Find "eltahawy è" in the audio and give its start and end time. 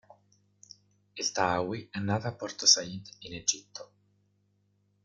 1.15-1.99